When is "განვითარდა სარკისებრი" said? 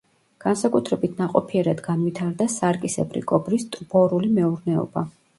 1.87-3.21